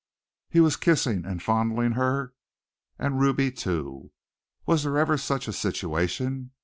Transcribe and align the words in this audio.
He 0.49 0.59
was 0.59 0.77
kissing 0.77 1.25
and 1.27 1.43
fondling 1.43 1.91
her 1.91 2.33
and 2.97 3.19
Ruby 3.19 3.51
too!! 3.51 4.09
Was 4.65 4.81
there 4.81 4.97
ever 4.97 5.15
such 5.15 5.47
a 5.47 5.53
situation? 5.53 6.53